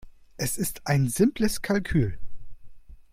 [0.37, 2.17] Es ist ein simples Kalkül.